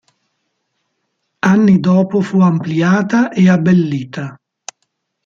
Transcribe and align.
Anni 1.53 1.79
dopo 1.79 2.21
fu 2.21 2.39
ampliata 2.39 3.29
e 3.29 3.47
abbellita. 3.47 4.39